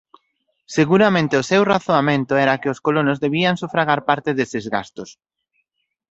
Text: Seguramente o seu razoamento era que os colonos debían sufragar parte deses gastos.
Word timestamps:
Seguramente 0.77 1.33
o 1.41 1.47
seu 1.51 1.61
razoamento 1.73 2.33
era 2.45 2.59
que 2.61 2.71
os 2.73 2.81
colonos 2.85 3.21
debían 3.25 3.55
sufragar 3.61 3.99
parte 4.09 4.29
deses 4.39 4.65
gastos. 4.75 5.09